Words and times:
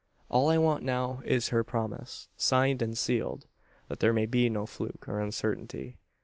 All 0.29 0.49
I 0.49 0.57
want 0.57 0.81
now 0.83 1.21
is 1.25 1.49
her 1.49 1.63
promise; 1.63 2.27
signed 2.35 2.81
and 2.81 2.97
sealed, 2.97 3.45
that 3.87 3.99
there 3.99 4.13
may 4.13 4.25
be 4.25 4.49
no 4.49 4.65
fluke, 4.65 5.07
or 5.07 5.19
uncertainty. 5.19 5.99